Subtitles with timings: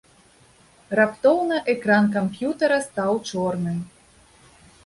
[0.99, 3.77] Раптоўна экран камп'ютара стаў чорным.